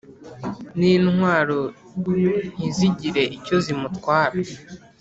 n’intwaro 0.77 1.59
ntizigire 2.57 3.23
icyo 3.37 3.55
zimutwara 3.65 4.37